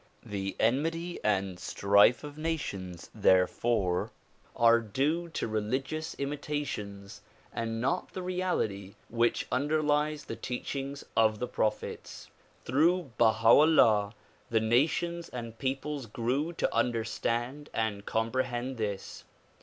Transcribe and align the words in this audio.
The 0.25 0.55
enmity 0.59 1.19
and 1.23 1.59
strife 1.59 2.23
of 2.23 2.35
nations 2.35 3.11
therefore 3.13 4.09
are 4.55 4.79
due 4.81 5.29
to 5.29 5.47
religious 5.47 6.15
imitations 6.15 7.21
and 7.53 7.79
not 7.79 8.13
the 8.13 8.23
reality 8.23 8.95
w'hich 9.13 9.45
underlies 9.51 10.25
the 10.25 10.35
teachings 10.35 11.03
of 11.15 11.37
the 11.37 11.47
prophets. 11.47 12.31
Through 12.65 13.11
Baha 13.19 13.49
'Ullah 13.49 14.15
the 14.49 14.59
nations 14.59 15.29
and 15.29 15.59
peoples 15.59 16.07
grew 16.07 16.51
to 16.53 16.73
understand 16.75 17.69
and 17.71 18.03
comprehend 18.03 18.77
this. 18.77 19.23